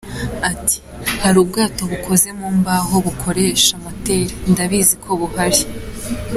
Ati 0.51 0.77
“Hari 1.23 1.37
ubwato 1.43 1.81
bukoze 1.91 2.29
mu 2.39 2.47
mbaho 2.57 2.95
bukoresha 3.05 3.73
moteri, 3.83 4.33
ndabizi 4.51 4.95
ko 5.03 5.09
buhari. 5.19 5.61